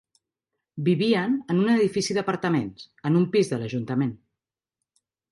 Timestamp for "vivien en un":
0.85-1.67